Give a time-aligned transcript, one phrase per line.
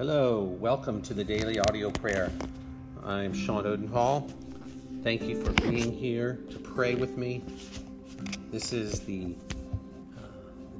[0.00, 2.32] Hello, welcome to the daily audio prayer.
[3.04, 4.30] I'm Sean Odenhall.
[5.02, 7.44] Thank you for being here to pray with me.
[8.50, 9.34] This is the
[10.16, 10.22] uh,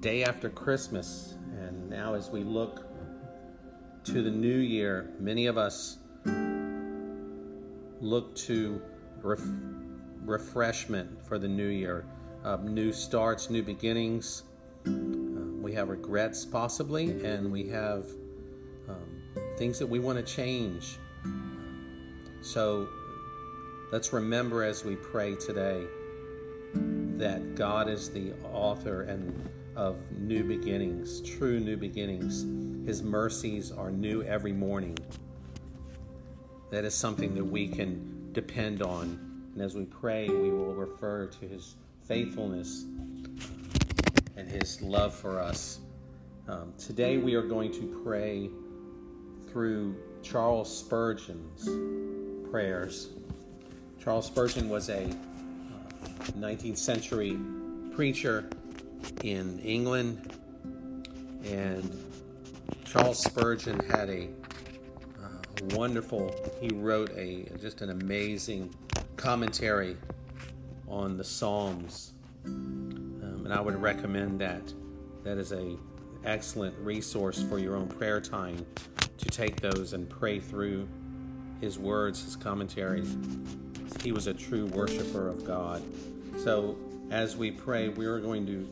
[0.00, 2.88] day after Christmas, and now as we look
[4.02, 5.98] to the new year, many of us
[8.00, 8.82] look to
[9.22, 9.38] ref-
[10.24, 12.04] refreshment for the new year,
[12.44, 14.42] uh, new starts, new beginnings.
[14.84, 14.90] Uh,
[15.62, 18.06] we have regrets, possibly, and we have
[19.56, 20.98] things that we want to change.
[22.42, 22.88] So
[23.92, 25.86] let's remember as we pray today
[27.16, 32.44] that God is the author and of new beginnings, true new beginnings.
[32.86, 34.96] His mercies are new every morning.
[36.70, 39.48] That is something that we can depend on.
[39.54, 42.84] And as we pray, we will refer to his faithfulness
[44.36, 45.80] and his love for us.
[46.48, 48.50] Um, today we are going to pray
[49.54, 51.68] through Charles Spurgeon's
[52.50, 53.10] prayers.
[54.02, 55.08] Charles Spurgeon was a uh,
[56.36, 57.38] 19th century
[57.94, 58.50] preacher
[59.22, 60.32] in England,
[61.44, 61.88] and
[62.84, 64.26] Charles Spurgeon had a
[65.22, 66.34] uh, wonderful.
[66.60, 68.74] He wrote a just an amazing
[69.14, 69.96] commentary
[70.88, 72.12] on the Psalms,
[72.44, 74.74] um, and I would recommend that.
[75.22, 75.76] That is a
[76.24, 78.66] excellent resource for your own prayer time
[79.18, 80.88] to take those and pray through
[81.60, 83.16] his words, his commentaries.
[84.02, 85.82] He was a true worshiper of God.
[86.38, 86.76] So,
[87.10, 88.68] as we pray, we are going to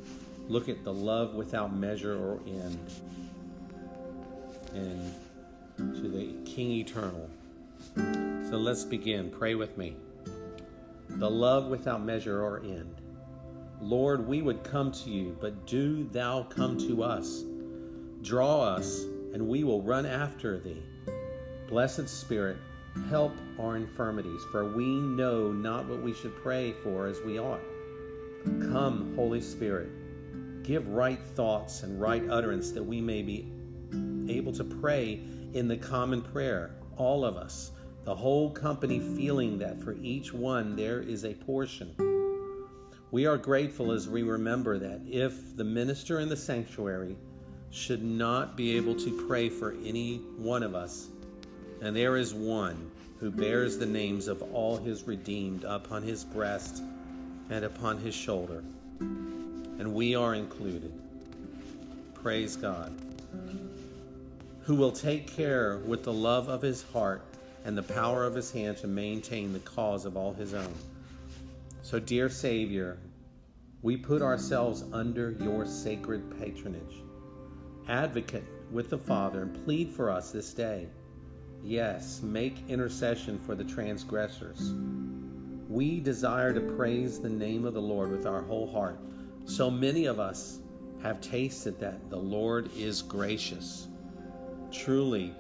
[0.49, 2.93] look at the love without measure or end
[4.75, 5.15] and
[5.79, 7.31] to the King Eternal.
[7.95, 9.31] So, let's begin.
[9.31, 9.97] Pray with me.
[11.09, 12.95] The love without measure or end.
[13.81, 17.43] Lord, we would come to you, but do thou come to us.
[18.23, 20.83] Draw us and we will run after thee.
[21.69, 22.59] Blessed Spirit,
[23.09, 27.61] help our infirmities, for we know not what we should pray for as we ought.
[28.45, 29.89] Come, Holy Spirit,
[30.63, 33.51] give right thoughts and right utterance that we may be
[34.29, 35.21] able to pray
[35.55, 37.73] in the common prayer, all of us,
[38.05, 41.95] the whole company feeling that for each one there is a portion.
[43.11, 47.17] We are grateful as we remember that if the minister in the sanctuary
[47.73, 51.09] should not be able to pray for any one of us.
[51.81, 56.83] And there is one who bears the names of all his redeemed upon his breast
[57.49, 58.63] and upon his shoulder.
[59.01, 60.93] And we are included.
[62.15, 62.93] Praise God.
[64.65, 67.23] Who will take care with the love of his heart
[67.65, 70.75] and the power of his hand to maintain the cause of all his own.
[71.83, 72.99] So, dear Savior,
[73.81, 77.03] we put ourselves under your sacred patronage
[77.89, 80.89] advocate with the Father and plead for us this day.
[81.63, 84.75] Yes, make intercession for the transgressors.
[85.69, 88.99] We desire to praise the name of the Lord with our whole heart.
[89.45, 90.61] So many of us
[91.03, 93.89] have tasted that the Lord is gracious.
[94.71, 95.35] Truly,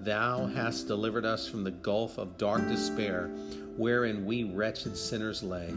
[0.00, 3.28] Thou hast delivered us from the gulf of dark despair,
[3.76, 5.74] wherein we wretched sinners lay.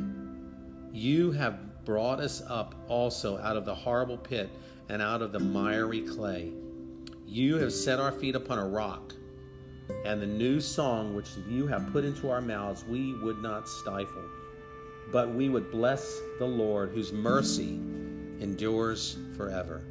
[0.91, 4.49] You have brought us up also out of the horrible pit
[4.91, 6.51] and out of the miry clay.
[7.25, 9.13] You have set our feet upon a rock,
[10.03, 14.25] and the new song which you have put into our mouths we would not stifle,
[15.09, 17.79] but we would bless the Lord, whose mercy
[18.41, 19.81] endures forever.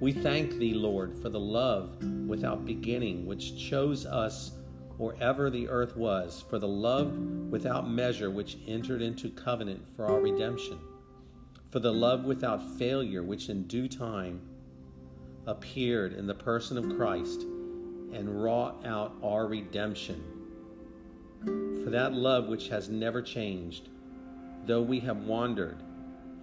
[0.00, 4.50] We thank thee, Lord, for the love without beginning which chose us
[4.98, 7.16] or ever the earth was, for the love
[7.50, 10.80] without measure which entered into covenant for our redemption
[11.70, 14.40] for the love without failure, which in due time
[15.46, 17.42] appeared in the person of Christ
[18.12, 20.22] and wrought out our redemption.
[21.84, 23.88] For that love which has never changed,
[24.66, 25.82] though we have wandered,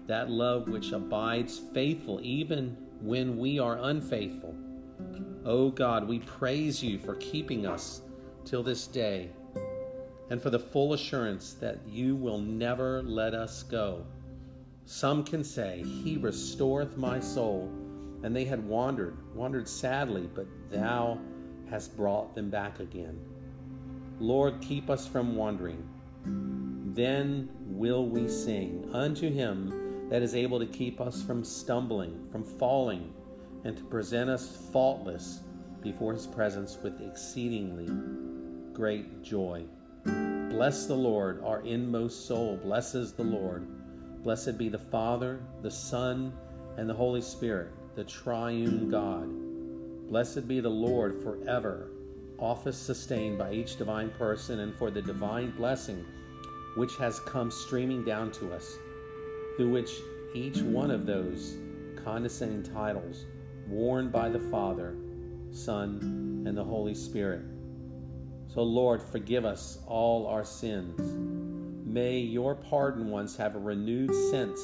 [0.08, 4.56] that love which abides faithful even when we are unfaithful.
[5.46, 8.02] O oh God, we praise you for keeping us
[8.46, 9.30] till this day
[10.30, 14.06] and for the full assurance that you will never let us go.
[14.86, 17.72] Some can say, He restoreth my soul.
[18.24, 21.20] And they had wandered, wandered sadly, but Thou
[21.70, 23.20] hast brought them back again.
[24.20, 25.88] Lord, keep us from wandering.
[26.96, 32.44] Then will we sing unto Him that is able to keep us from stumbling, from
[32.44, 33.14] falling,
[33.64, 35.42] and to present us faultless
[35.82, 37.90] before His presence with exceedingly
[38.74, 39.66] great joy.
[40.04, 43.68] Bless the Lord, our inmost soul blesses the Lord.
[44.26, 46.34] Blessed be the Father, the Son,
[46.78, 49.30] and the Holy Spirit, the triune God.
[50.10, 51.92] Blessed be the Lord forever,
[52.40, 56.04] office sustained by each divine person, and for the divine blessing
[56.76, 58.80] which has come streaming down to us,
[59.58, 59.92] through which
[60.34, 61.58] each one of those
[62.04, 63.26] condescending titles
[63.68, 64.96] worn by the Father,
[65.52, 67.44] Son, and the Holy Spirit.
[68.48, 71.45] So, Lord, forgive us all our sins.
[71.96, 74.60] May your pardoned ones have a renewed sense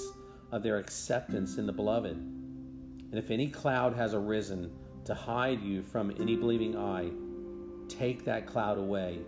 [0.52, 2.18] of their acceptance in the Beloved.
[2.18, 4.70] And if any cloud has arisen
[5.06, 7.10] to hide you from any believing eye,
[7.88, 9.20] take that cloud away.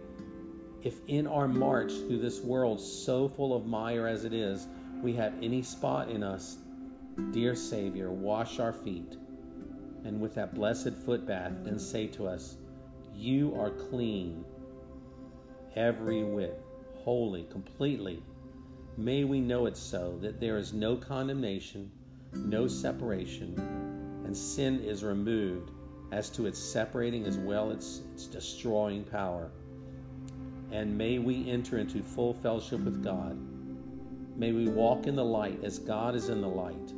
[0.82, 4.68] If in our march through this world so full of mire as it is,
[5.02, 6.58] we have any spot in us,
[7.32, 9.16] dear Savior, wash our feet.
[10.04, 12.58] And with that blessed foot bath, then say to us,
[13.16, 14.44] You are clean,
[15.78, 16.62] every whit,
[17.04, 18.24] holy, completely.
[18.98, 21.92] May we know it so that there is no condemnation,
[22.34, 23.56] no separation,
[24.26, 25.72] and sin is removed
[26.12, 29.52] as to its separating as well as its destroying power.
[30.72, 33.38] And may we enter into full fellowship with God.
[34.38, 36.94] May we walk in the light as God is in the light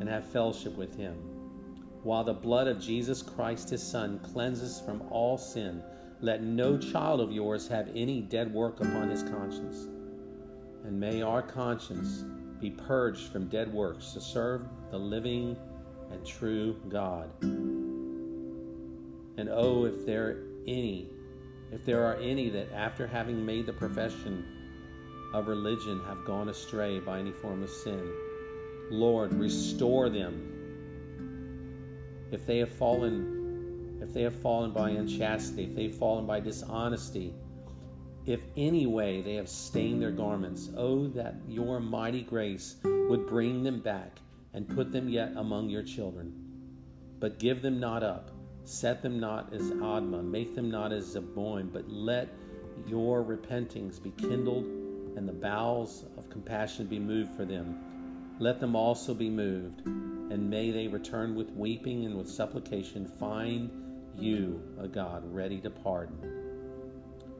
[0.00, 1.14] and have fellowship with Him.
[2.02, 5.82] While the blood of Jesus Christ, His Son, cleanses from all sin,
[6.20, 9.86] let no child of yours have any dead work upon his conscience.
[10.84, 12.24] And may our conscience
[12.60, 15.56] be purged from dead works to serve the living
[16.10, 17.30] and true God.
[17.42, 21.08] And oh, if there are any,
[21.70, 24.44] if there are any that after having made the profession
[25.32, 28.12] of religion have gone astray by any form of sin,
[28.90, 30.54] Lord, restore them.
[32.32, 33.37] If they have fallen,
[34.00, 37.34] if they have fallen by unchastity, if they've fallen by dishonesty,
[38.26, 43.62] if any way they have stained their garments, oh, that your mighty grace would bring
[43.62, 44.18] them back
[44.52, 46.32] and put them yet among your children.
[47.20, 48.30] But give them not up,
[48.64, 52.28] set them not as Admah, make them not as Zeboim, but let
[52.86, 54.66] your repentings be kindled
[55.16, 58.36] and the bowels of compassion be moved for them.
[58.38, 63.70] Let them also be moved, and may they return with weeping and with supplication, find
[64.18, 66.18] you, a God, ready to pardon.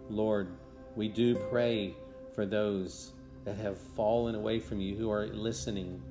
[0.09, 0.49] Lord,
[0.97, 1.95] we do pray
[2.35, 3.13] for those
[3.45, 6.03] that have fallen away from you, who are listening,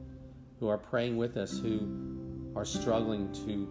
[0.59, 1.87] who are praying with us, who
[2.55, 3.67] are struggling to,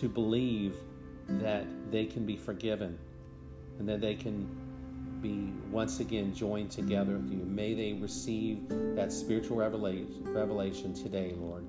[0.00, 0.76] to believe
[1.28, 2.98] that they can be forgiven
[3.78, 4.48] and that they can
[5.20, 7.44] be once again joined together with you.
[7.44, 11.66] May they receive that spiritual revelation today, Lord.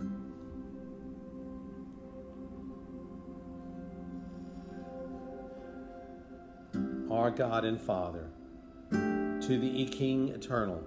[7.15, 8.29] Our God and Father,
[8.91, 10.83] to the King eternal,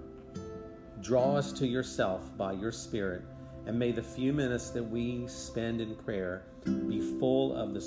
[1.01, 3.23] draw us to yourself by your Spirit,
[3.65, 6.43] and may the few minutes that we spend in prayer
[6.87, 7.81] be full of the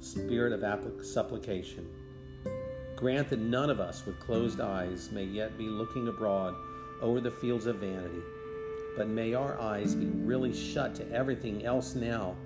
[0.00, 1.86] spirit of supplication.
[2.96, 6.54] Grant that none of us with closed eyes may yet be looking abroad
[7.00, 8.22] over the fields of vanity,
[8.96, 12.36] but may our eyes be really shut to everything else now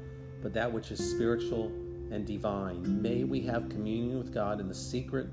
[0.43, 1.70] but that which is spiritual
[2.12, 3.00] and divine.
[3.00, 5.29] May we have communion with God in the secret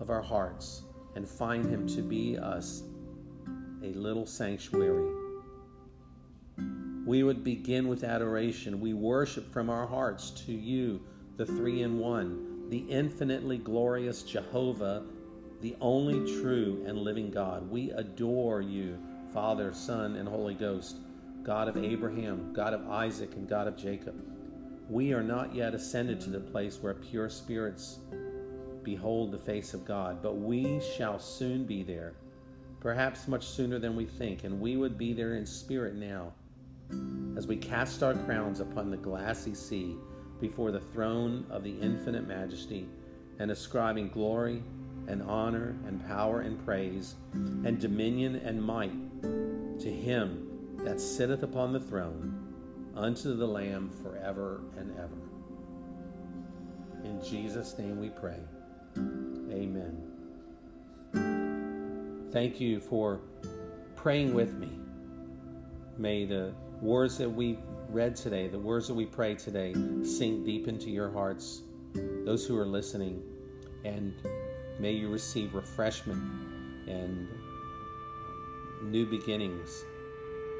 [0.00, 0.82] of our hearts
[1.14, 2.82] and find Him to be us
[3.82, 5.12] a little sanctuary.
[7.06, 8.80] We would begin with adoration.
[8.80, 11.02] We worship from our hearts to you,
[11.36, 15.04] the three in one, the infinitely glorious Jehovah,
[15.60, 17.70] the only true and living God.
[17.70, 18.98] We adore you,
[19.32, 20.96] Father, Son, and Holy Ghost,
[21.42, 24.14] God of Abraham, God of Isaac, and God of Jacob.
[24.88, 27.98] We are not yet ascended to the place where pure spirits
[28.82, 32.12] behold the face of God, but we shall soon be there,
[32.80, 36.32] perhaps much sooner than we think, and we would be there in spirit now
[37.36, 39.96] as we cast our crowns upon the glassy sea
[40.40, 42.86] before the throne of the infinite majesty
[43.38, 44.62] and ascribing glory
[45.08, 48.92] and honor and power and praise and dominion and might
[49.80, 52.43] to him that sitteth upon the throne
[52.96, 55.18] unto the Lamb forever and ever.
[57.04, 58.38] In Jesus' name we pray.
[58.96, 60.02] Amen.
[62.32, 63.20] Thank you for
[63.96, 64.70] praying with me.
[65.96, 67.58] May the words that we
[67.88, 71.62] read today, the words that we pray today, sink deep into your hearts,
[72.24, 73.22] those who are listening,
[73.84, 74.14] and
[74.80, 76.20] may you receive refreshment
[76.88, 77.28] and
[78.82, 79.84] new beginnings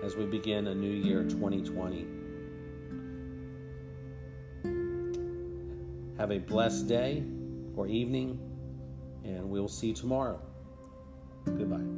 [0.02, 2.23] as we begin a new year 2020.
[6.18, 7.24] Have a blessed day
[7.76, 8.38] or evening,
[9.24, 10.40] and we'll see you tomorrow.
[11.44, 11.93] Goodbye.